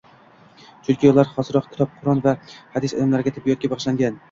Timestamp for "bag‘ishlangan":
3.77-4.19